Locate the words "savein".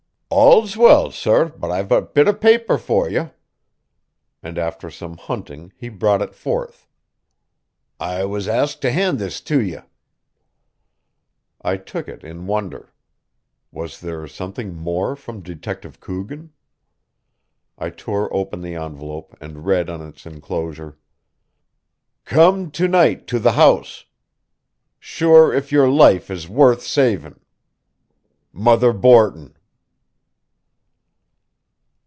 26.83-27.41